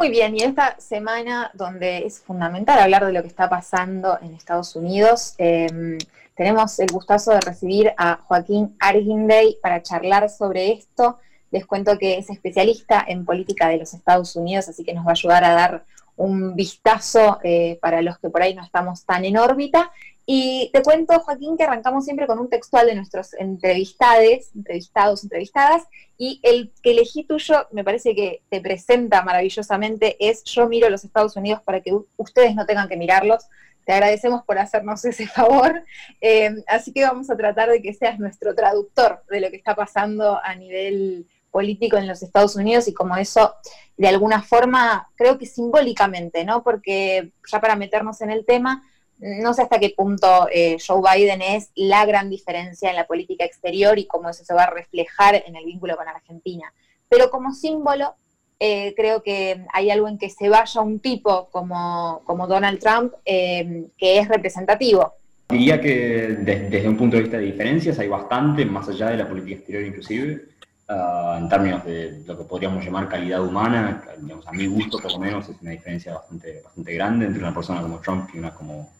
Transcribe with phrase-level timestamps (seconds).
[0.00, 4.32] Muy bien, y esta semana donde es fundamental hablar de lo que está pasando en
[4.32, 5.98] Estados Unidos, em,
[6.34, 11.18] tenemos el gustazo de recibir a Joaquín Argindey para charlar sobre esto.
[11.50, 15.10] Les cuento que es especialista en política de los Estados Unidos, así que nos va
[15.10, 15.84] a ayudar a dar
[16.20, 19.90] un vistazo eh, para los que por ahí no estamos tan en órbita.
[20.26, 25.84] Y te cuento, Joaquín, que arrancamos siempre con un textual de nuestros entrevistades, entrevistados, entrevistadas,
[26.18, 31.04] y el que elegí tuyo me parece que te presenta maravillosamente es Yo miro los
[31.04, 33.46] Estados Unidos para que ustedes no tengan que mirarlos.
[33.86, 35.82] Te agradecemos por hacernos ese favor.
[36.20, 39.74] Eh, así que vamos a tratar de que seas nuestro traductor de lo que está
[39.74, 43.54] pasando a nivel político en los Estados Unidos y como eso,
[43.96, 46.62] de alguna forma, creo que simbólicamente, ¿no?
[46.62, 48.82] Porque ya para meternos en el tema,
[49.18, 53.44] no sé hasta qué punto eh, Joe Biden es la gran diferencia en la política
[53.44, 56.72] exterior y cómo eso se va a reflejar en el vínculo con Argentina.
[57.08, 58.14] Pero como símbolo,
[58.58, 63.12] eh, creo que hay algo en que se vaya un tipo como, como Donald Trump
[63.24, 65.14] eh, que es representativo.
[65.48, 69.28] Diría que desde un punto de vista de diferencias hay bastante, más allá de la
[69.28, 70.44] política exterior inclusive,
[70.90, 74.02] ah, en términos de lo que podríamos llamar calidad humana,
[74.46, 77.80] a mi gusto por lo menos es una diferencia bastante, bastante grande entre una persona
[77.80, 78.90] como Trump y una como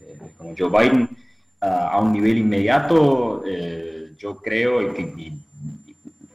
[0.00, 1.08] eh, como Joe Biden,
[1.60, 5.32] a un nivel inmediato, eh, yo creo y, que,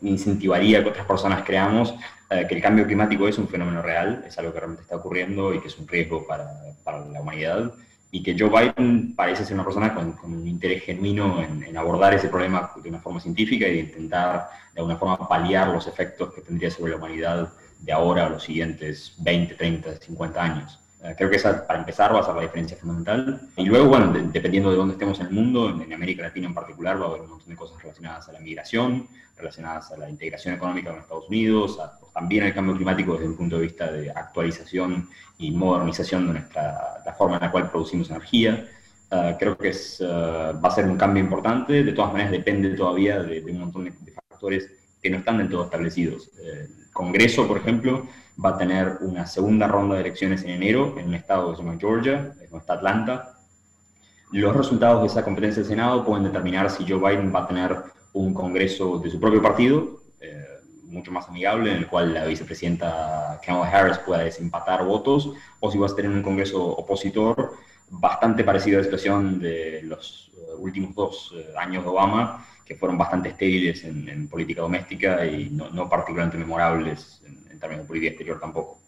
[0.02, 1.94] incentivaría que otras personas creamos
[2.30, 5.54] eh, que el cambio climático es un fenómeno real, es algo que realmente está ocurriendo
[5.54, 6.48] y que es un riesgo para,
[6.84, 7.74] para la humanidad
[8.12, 12.14] y que Joe Biden parece ser una persona con, un interés genuino en, en, abordar
[12.14, 16.34] ese problema de una forma científica y de intentar de alguna forma paliar los efectos
[16.34, 20.80] que tendría sobre la humanidad de ahora a los siguientes 20, 30, 50 años.
[21.02, 23.50] Eh, creo que esa, para empezar, va a ser la diferencia fundamental.
[23.56, 27.00] Y luego, bueno, dependiendo de dónde estemos en el mundo, en, América Latina en particular,
[27.00, 30.56] va a haber un montón de cosas relacionadas a la migración, relacionadas a la integración
[30.56, 34.12] económica con Estados Unidos, pues, también al cambio climático desde el punto de vista de
[34.12, 38.67] actualización y modernización de nuestra, la forma en la cual producimos energía.
[39.09, 41.81] Eh, creo que es, eh, va a ser un cambio importante.
[41.81, 44.69] De todas maneras, depende todavía de, un montón de, factores
[45.02, 46.30] que no están del todo establecidos.
[46.44, 48.06] el Congreso, por ejemplo,
[48.44, 51.63] va a tener una segunda ronda de elecciones en enero en un estado que se
[51.63, 53.40] llama Georgia, no está Atlanta.
[54.34, 57.78] Los resultados de esa competencia del Senado pueden determinar si Joe Biden va a tener
[58.12, 59.99] un Congreso de su propio partido,
[60.89, 65.77] mucho más amigable, en el cual la vicepresidenta Kamala Harris pueda desempatar votos, o si
[65.77, 67.53] va a tener un Congreso opositor
[67.89, 72.75] bastante parecido a la situación de los eh, últimos dos eh, años de Obama, que
[72.75, 77.88] fueron bastante estériles en, política doméstica y no, no particularmente memorables en, en términos de
[77.88, 78.79] política exterior tampoco.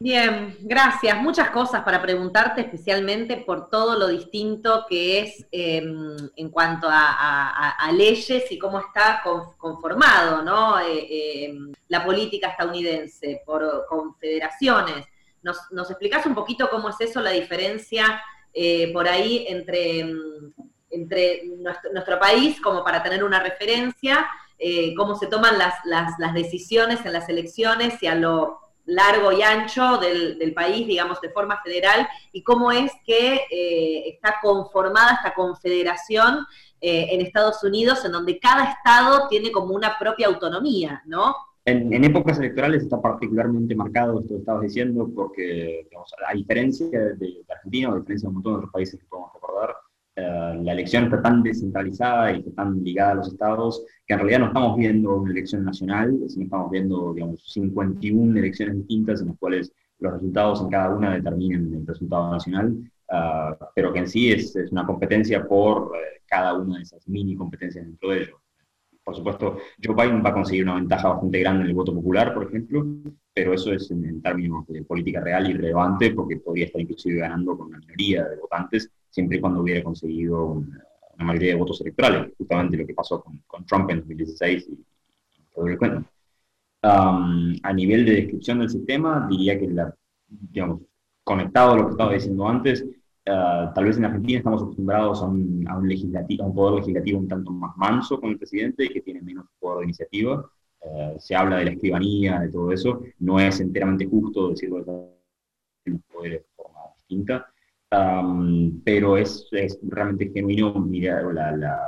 [0.00, 1.20] Bien, gracias.
[1.20, 7.90] Muchas cosas para preguntarte, especialmente por todo lo distinto que es em, en cuanto a,
[7.92, 9.22] leyes y cómo está
[9.56, 10.78] conformado ¿no?
[10.78, 15.06] Eh, em, la política estadounidense por confederaciones.
[15.42, 18.20] ¿Nos, ¿Nos explicás un poquito cómo es eso, la diferencia
[18.54, 20.52] eh, por ahí entre, em,
[21.92, 24.26] nuestro, país, como para tener una referencia,
[24.58, 29.98] eh, cómo se toman las, decisiones en las elecciones y a lo largo y ancho
[29.98, 36.46] del, país, digamos, de forma federal, y cómo es que eh, está conformada esta confederación
[36.80, 41.34] eh, en Estados Unidos, en donde cada estado tiene como una propia autonomía, ¿no?
[41.64, 45.86] En, épocas electorales está particularmente marcado esto que estabas diciendo, porque,
[46.26, 49.06] a diferencia de, de Argentina, o a diferencia de un montón de otros países que
[50.64, 54.40] la elección está tan descentralizada y está tan ligada a los estados que en realidad
[54.40, 59.38] no estamos viendo una elección nacional, sino estamos viendo, digamos, 51 elecciones distintas en las
[59.38, 62.76] cuales los resultados en cada una determinan el resultado nacional,
[63.10, 65.94] uh, pero que en sí es, es una competencia por uh,
[66.26, 68.40] cada una de esas mini competencias dentro de ello.
[69.08, 72.34] Por supuesto, Joe Biden va a conseguir una ventaja bastante grande en el voto popular,
[72.34, 72.84] por ejemplo,
[73.32, 77.68] pero eso es en, términos de política real irrelevante porque podría estar inclusive ganando con
[77.68, 82.76] una minoría de votantes siempre y cuando hubiera conseguido una, mayoría de votos electorales, justamente
[82.76, 84.84] lo que pasó con, Trump en 2016 y,
[85.54, 86.04] todo el cuento.
[86.82, 89.94] a nivel de descripción del sistema, diría que, la,
[90.28, 90.82] digamos,
[91.24, 92.84] conectado a lo que estaba diciendo antes,
[93.30, 96.80] Ah, tal vez en Argentina estamos acostumbrados a un, a un, legislativo, a un poder
[96.80, 100.50] legislativo un tanto más manso con el presidente y que tiene menos poder de iniciativa.
[100.82, 103.02] Ah, se habla de la escribanía, de todo eso.
[103.18, 104.84] No es enteramente justo decirlo de
[106.12, 107.46] poderes de forma distinta,
[108.84, 111.80] pero es, es, realmente genuino mirar la, la,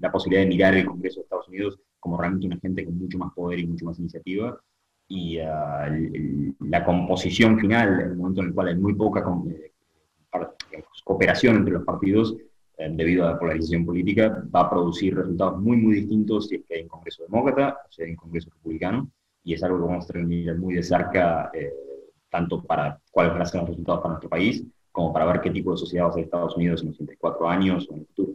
[0.00, 3.18] la, posibilidad de mirar el Congreso de Estados Unidos como realmente una gente con mucho
[3.18, 4.58] más poder y mucho más iniciativa.
[5.08, 5.88] Y ah,
[6.60, 9.71] la composición final, el momento en el cual hay muy poca eh,
[11.04, 12.36] cooperación entre los partidos
[12.78, 16.62] eh, debido a la polarización política va a producir resultados muy, muy distintos si es
[16.66, 19.10] que hay un Congreso demócrata o si hay un Congreso republicano,
[19.44, 21.72] y es algo que vamos a tener muy de cerca eh,
[22.30, 25.50] tanto para cuáles van a ser los resultados para nuestro país, como para ver qué
[25.50, 28.06] tipo de sociedad va a ser Estados Unidos en los 84 años o en el
[28.06, 28.32] futuro.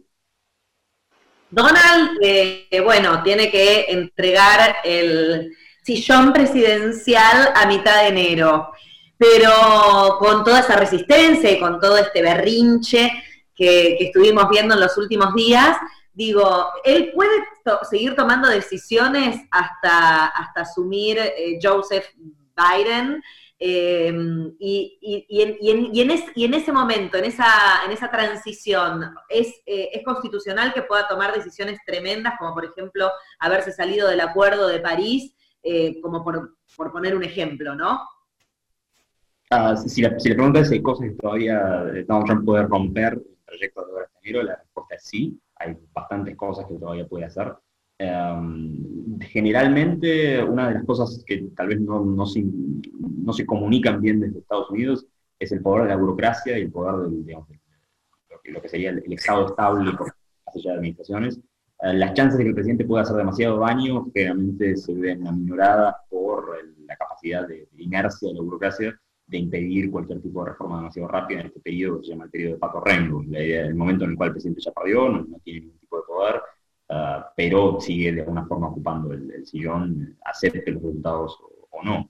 [1.50, 8.72] Donald, eh, bueno, tiene que entregar el sillón presidencial a mitad de enero,
[9.18, 13.12] pero con toda esa resistencia y con todo este berrinche
[13.56, 15.78] que, estuvimos viendo en los últimos días,
[16.14, 17.44] digo, él puede
[17.90, 22.06] seguir tomando decisiones hasta, hasta asumir eh, Joseph
[22.56, 23.22] Biden.
[23.60, 25.00] Em, y,
[25.31, 31.34] en, ese momento, en esa, en esa transición, ¿es, eh, ¿es constitucional que pueda tomar
[31.34, 36.56] decisiones tremendas, como por ejemplo haberse salido del acuerdo de París, eh, como por,
[36.92, 38.08] poner un ejemplo, ¿no?
[39.50, 41.58] Ah, si, la, pregunta es si hay cosas que todavía
[42.06, 45.40] Donald Trump puede romper el trayecto de hasta enero, la respuesta es sí.
[45.56, 47.54] Hay bastantes cosas que todavía puede hacer.
[47.98, 54.02] Em, generalmente, una de las cosas que tal vez no, no, se, no, se, comunican
[54.02, 55.08] bien desde Estados Unidos
[55.40, 57.48] es el poder de la burocracia y el poder del, digamos,
[58.46, 60.14] lo, que, sería el, Estado estable por
[60.46, 61.40] allá de administraciones.
[61.82, 65.96] Eh, las chances de que el presidente pueda hacer demasiado daño generalmente se ven aminoradas
[66.10, 71.09] por la capacidad de, inercia de la burocracia de impedir cualquier tipo de reforma demasiado
[71.09, 73.24] rápida en este periodo que se llama el periodo de Paco Rengo.
[73.27, 75.79] La idea, el momento en el cual el presidente ya perdió, no, no tiene ningún
[75.79, 76.41] tipo de poder,
[76.89, 81.38] Ah, pero sigue de alguna forma ocupando el, sillón, acepte los resultados
[81.71, 82.09] o, no.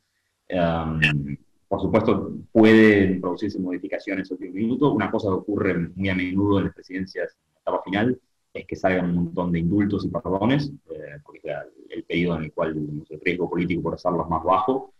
[1.67, 4.91] por supuesto, pueden producirse modificaciones en último minuto.
[4.91, 8.21] Una cosa que ocurre muy a menudo en las presidencias en la etapa final
[8.53, 11.51] es que salgan un montón de indultos y perdones, eh, porque
[11.89, 12.69] el periodo en el cual
[13.09, 14.93] el riesgo político por hacerlo es más bajo.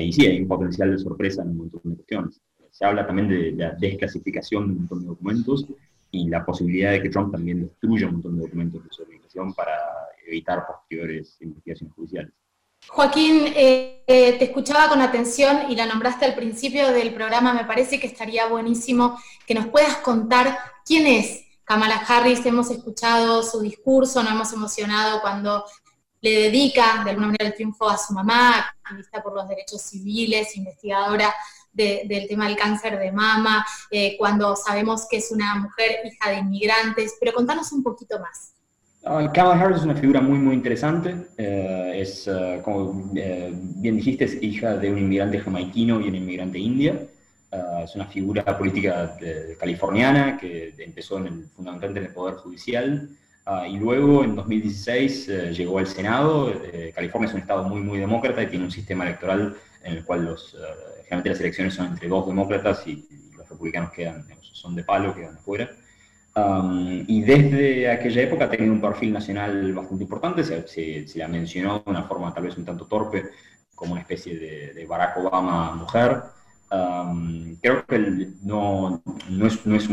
[0.00, 2.40] Y sí, hay un potencial de sorpresa en un montón de cuestiones.
[2.70, 5.66] Se habla también de la desclasificación de un montón de documentos
[6.10, 9.52] y la posibilidad de que Trump también destruya un montón de documentos de su organización
[9.54, 9.72] para
[10.26, 12.32] evitar posteriores investigaciones judiciales.
[12.88, 17.52] Joaquín, eh, eh, te escuchaba con atención y la nombraste al principio del programa.
[17.52, 22.46] Me parece que estaría buenísimo que nos puedas contar quién es Kamala Harris.
[22.46, 25.64] Hemos escuchado su discurso, nos hemos emocionado cuando
[26.26, 30.56] le dedica de alguna manera el triunfo a su mamá, activista por los derechos civiles,
[30.56, 31.32] investigadora
[31.72, 36.38] del tema del cáncer de mama, eh, cuando sabemos que es una mujer hija de
[36.38, 38.54] inmigrantes, pero contanos un poquito más.
[39.02, 41.28] Uh, Kamala Harris es una figura muy, muy interesante.
[41.36, 46.58] Eh, es, uh, como bien dijiste, es hija de un inmigrante jamaiquino y un inmigrante
[46.58, 47.06] india.
[47.84, 49.16] es una figura política
[49.60, 53.08] californiana que empezó en el, fundamentalmente en el Poder Judicial
[53.68, 56.52] y luego en 2016 llegó al Senado.
[56.94, 60.24] California es un estado muy, muy demócrata y tiene un sistema electoral en el cual
[60.24, 60.56] los
[61.06, 63.06] generalmente las elecciones son entre dos demócratas y,
[63.36, 65.70] los republicanos quedan, son de palo, quedan afuera.
[66.34, 71.28] Um, y desde aquella época ha tenido un perfil nacional bastante importante, se, se, la
[71.28, 73.30] mencionó de una forma tal vez un tanto torpe,
[73.74, 74.38] como una especie
[74.74, 76.22] de, Barack Obama mujer.
[76.70, 77.98] Um, creo que
[78.42, 79.88] no, no, es, no es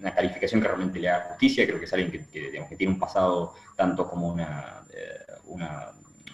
[0.00, 2.92] una calificación que realmente le haga justicia, creo que es alguien que, digamos, que tiene
[2.92, 5.88] un pasado tanto como una, eh, una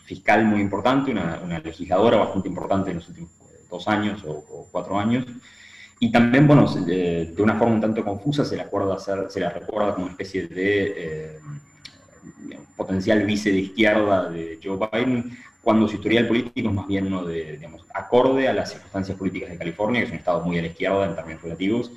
[0.05, 3.31] fiscal muy importante, una, una, legisladora bastante importante en los últimos
[3.71, 5.25] dos años o, cuatro años.
[5.99, 9.49] Y también, bueno, de, una forma un tanto confusa se le, acuerda hacer, se le
[9.49, 11.39] recuerda como una especie de eh,
[12.77, 17.25] potencial vice de izquierda de Joe Biden, cuando su historial político es más bien uno
[17.25, 20.63] de, digamos, acorde a las circunstancias políticas de California, que es un estado muy a
[20.63, 21.91] la izquierda en términos relativos,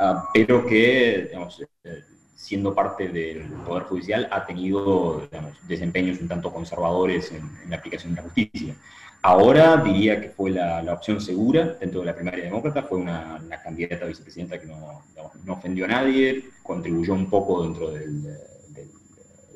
[0.00, 2.02] ah, pero que, digamos, eh,
[2.34, 7.76] siendo parte del Poder Judicial, ha tenido digamos, desempeños un tanto conservadores en, en la
[7.76, 8.74] aplicación de la justicia.
[9.22, 14.06] Ahora diría que fue la, opción segura dentro de la primaria demócrata, fue una, candidata
[14.06, 15.02] a vicepresidenta que no,
[15.44, 18.06] no, ofendió a nadie, contribuyó un poco dentro de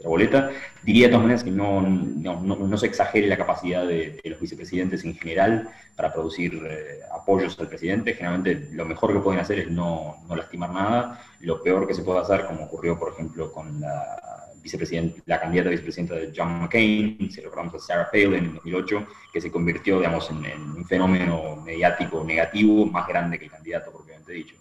[0.08, 0.50] boleta.
[0.82, 5.14] Diría de todas maneras que no, no, se exagere la capacidad de, los vicepresidentes en
[5.14, 8.14] general para producir eh, apoyos al presidente.
[8.14, 11.20] Generalmente lo mejor que pueden hacer es no, lastimar nada.
[11.40, 15.68] Lo peor que se puede hacer, como ocurrió por ejemplo con la vicepresidente, la candidata
[15.68, 20.30] vicepresidenta de John McCain, si recordamos a Sarah Palin en 2008, que se convirtió, digamos,
[20.30, 24.56] en, un fenómeno mediático negativo más grande que el candidato propiamente dicho.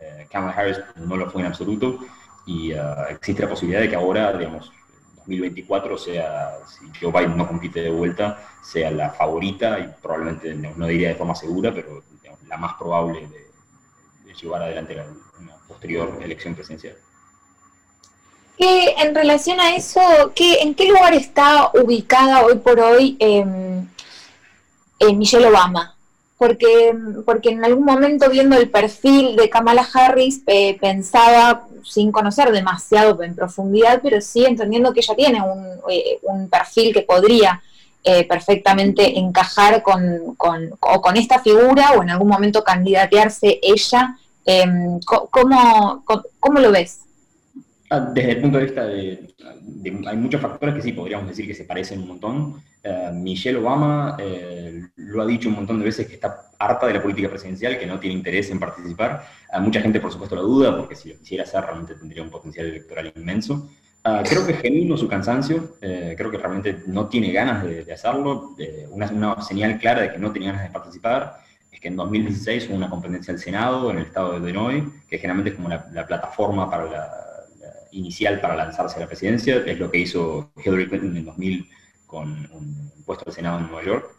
[0.00, 2.00] Eh, Kamala Harris no lo fue en absoluto
[2.46, 4.72] y eh, existe la posibilidad de que ahora, digamos,
[5.26, 10.86] 2024 sea, si Joe Biden no compite de vuelta, sea la favorita y probablemente, no
[10.86, 12.02] diría de forma segura, pero
[12.48, 13.44] la más probable de,
[14.34, 15.00] llevar adelante
[15.40, 16.96] una posterior elección presidencial
[18.58, 20.00] en relación a eso,
[20.34, 23.88] ¿qué, ¿en qué lugar está ubicada hoy por hoy em,
[25.16, 25.93] Michelle Obama?
[26.36, 32.50] Porque, porque en algún momento viendo el perfil de Kamala Harris eh, pensaba, sin conocer
[32.50, 36.18] demasiado en profundidad, pero sí entendiendo que ella tiene un, eh,
[36.50, 37.62] perfil que podría
[38.02, 44.18] eh, perfectamente encajar con, con, o con esta figura o en algún momento candidatearse ella.
[44.44, 46.04] Em, ¿cómo,
[46.38, 47.00] cómo, lo ves?
[47.90, 49.34] Ah, desde el punto de vista de,
[50.06, 52.62] Hay muchos factores que sí podríamos decir que se parecen un montón.
[52.82, 56.94] Eh, Michelle Obama eh, lo ha dicho un montón de veces que está harta de
[56.94, 59.26] la política presidencial, que no tiene interés en participar.
[59.60, 62.66] mucha gente, por supuesto, la duda, porque si lo quisiera hacer realmente tendría un potencial
[62.66, 63.68] electoral inmenso.
[64.06, 67.90] Ah, creo que es genuino su cansancio, eh, creo que realmente no tiene ganas de,
[67.90, 68.54] hacerlo.
[68.90, 71.38] una, señal clara de que no tenía ganas de participar
[71.72, 75.16] es que en 2016 hubo una competencia del Senado en el estado de Illinois, que
[75.16, 77.23] generalmente es como la, plataforma para la,
[77.94, 81.70] inicial para lanzarse a la presidencia, es lo que hizo Hillary Clinton en 2000
[82.06, 84.10] con un puesto al Senado en Nueva York.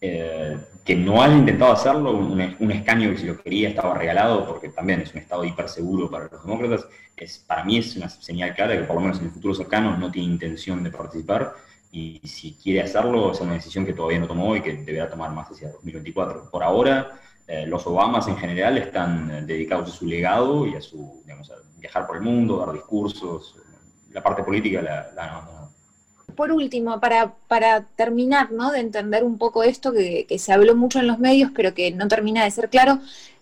[0.00, 4.68] Eh, que no haya intentado hacerlo, un, escaño que si lo quería estaba regalado, porque
[4.68, 8.54] también es un estado hiper seguro para los demócratas, es, para mí es una señal
[8.54, 11.52] clara que por lo menos en el futuro cercano no tiene intención de participar
[11.90, 15.32] y si quiere hacerlo es una decisión que todavía no tomó y que deberá tomar
[15.32, 16.50] más hacia 2024.
[16.50, 17.18] Por ahora,
[17.48, 21.50] eh, los Obamas en general están eh, dedicados a su legado y a su, digamos,
[21.50, 23.56] a viajar por el mundo, dar discursos,
[24.10, 25.68] la parte política la, la,
[26.38, 28.70] por último, para, para terminar, ¿no?
[28.70, 32.06] De entender un poco esto que, se habló mucho en los medios, pero que no
[32.06, 33.00] termina de ser claro.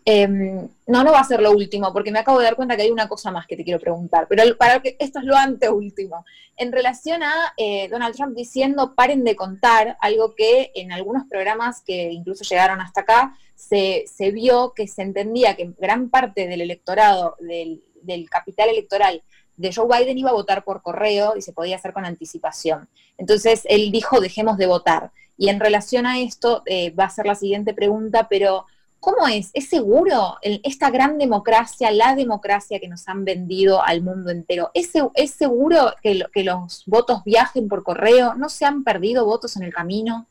[0.08, 2.82] Em, no, no va a ser lo último, porque me acabo de dar cuenta que
[2.82, 6.24] hay una cosa más que te quiero preguntar, pero para que esto es lo anteúltimo.
[6.56, 11.82] En relación a eh, Donald Trump diciendo paren de contar, algo que en algunos programas
[11.82, 17.34] que incluso llegaron hasta acá, se, vio que se entendía que gran parte del electorado,
[17.40, 19.24] del, del capital electoral
[19.56, 22.88] de Joe Biden iba a votar por correo y se podía hacer con anticipación.
[23.18, 25.10] Entonces él dijo, dejemos de votar.
[25.36, 28.66] Y en relación a esto eh, va a ser la siguiente pregunta, pero
[29.00, 29.50] ¿cómo es?
[29.54, 34.70] ¿Es seguro esta gran democracia, la democracia que nos han vendido al mundo entero?
[34.74, 38.34] ¿Es, es seguro que, que, los votos viajen por correo?
[38.34, 40.26] ¿No se han perdido votos en el camino?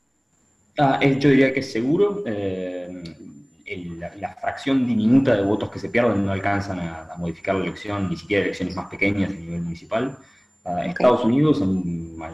[0.78, 2.22] Ah, eh, yo diría que es seguro.
[2.26, 3.16] Eh,
[4.18, 8.16] la, fracción diminuta de votos que se pierden no alcanzan a, modificar la elección, ni
[8.16, 10.18] siquiera elecciones más pequeñas a nivel municipal.
[10.64, 11.62] Uh, Estados Unidos,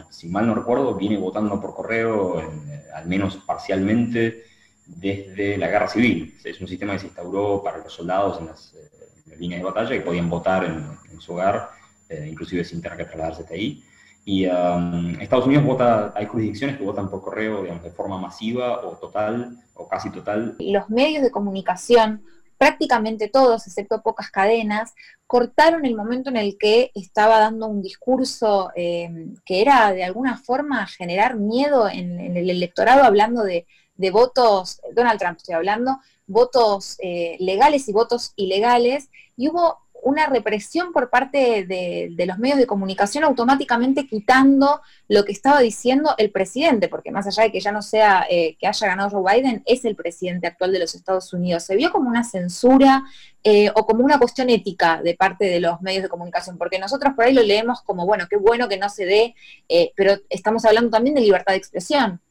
[0.09, 4.43] si mal no recuerdo, viene votando por correo, eh, al menos parcialmente,
[4.85, 6.35] desde la guerra civil.
[6.43, 9.89] Es un sistema que se instauró para los soldados en las, eh, líneas de batalla,
[9.89, 11.69] que podían votar en, su hogar,
[12.09, 13.83] eh, inclusive sin tener que trasladarse hasta ahí.
[14.25, 18.91] Y um, Estados Unidos vota, hay jurisdicciones que votan por correo, de forma masiva o
[18.97, 20.55] total o casi total.
[20.59, 22.23] Los medios de comunicación,
[22.57, 24.93] prácticamente todos, excepto pocas cadenas,
[25.27, 29.09] cortaron el momento en el que estaba dando un discurso eh,
[29.45, 35.37] que era de alguna forma generar miedo en, el electorado, hablando de, votos, Donald Trump
[35.37, 42.25] estoy hablando, votos eh, legales y votos ilegales, y hubo una represión por parte de,
[42.25, 47.43] los medios de comunicación automáticamente quitando lo que estaba diciendo el presidente, porque más allá
[47.43, 50.73] de que ya no sea eh, que haya ganado Joe Biden, es el presidente actual
[50.73, 51.63] de los Estados Unidos.
[51.63, 53.03] Se vio como una censura
[53.43, 57.13] eh, o como una cuestión ética de parte de los medios de comunicación, porque nosotros
[57.15, 59.35] por ahí lo leemos como, bueno, qué bueno que no se dé,
[59.69, 62.21] eh, pero estamos hablando también de libertad de expresión.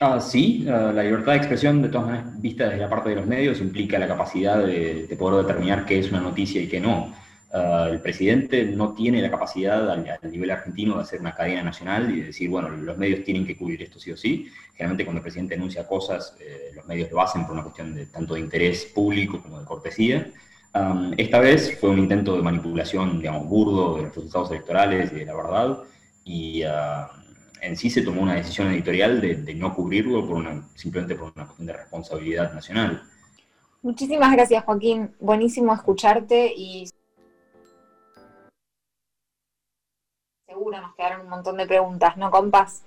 [0.00, 3.16] Ah, sí, ah, la libertad de expresión, de todas maneras, vista desde la parte de
[3.16, 7.12] los medios, implica la capacidad de, poder determinar qué es una noticia y qué no.
[7.52, 12.16] Ah, el presidente no tiene la capacidad al, nivel argentino de hacer una cadena nacional
[12.16, 14.48] y decir, bueno, los medios tienen que cubrir esto sí o sí.
[14.74, 18.06] Generalmente cuando el presidente anuncia cosas, eh, los medios lo hacen por una cuestión de
[18.06, 20.30] tanto de interés público como de cortesía.
[21.16, 25.24] esta vez fue un intento de manipulación, digamos, burdo de los resultados electorales y de
[25.24, 25.78] la verdad.
[26.24, 26.62] Y
[27.60, 31.46] en sí se tomó una decisión editorial de, no cubrirlo por una, simplemente por una
[31.46, 33.02] cuestión de responsabilidad nacional.
[33.82, 35.14] Muchísimas gracias, Joaquín.
[35.20, 36.88] Buenísimo escucharte y
[40.46, 42.82] seguro nos quedaron un montón de preguntas, ¿no, compas?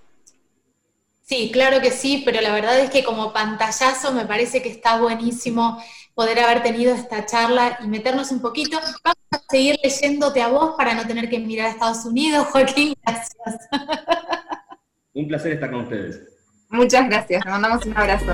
[1.24, 5.00] Sí, claro que sí, pero la verdad es que como pantallazo me parece que está
[5.00, 5.82] buenísimo
[6.14, 8.78] poder haber tenido esta charla y meternos un poquito.
[9.04, 12.94] Vamos a seguir leyéndote a vos para no tener que mirar a Estados Unidos, Joaquín.
[13.06, 13.70] Gracias.
[15.14, 16.22] Un placer estar con ustedes.
[16.70, 18.34] Muchas gracias, le mandamos un abrazo.